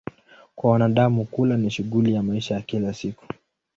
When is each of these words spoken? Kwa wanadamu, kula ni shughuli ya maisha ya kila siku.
Kwa 0.55 0.71
wanadamu, 0.71 1.25
kula 1.25 1.57
ni 1.57 1.69
shughuli 1.71 2.13
ya 2.13 2.23
maisha 2.23 2.55
ya 2.55 2.61
kila 2.61 2.93
siku. 2.93 3.25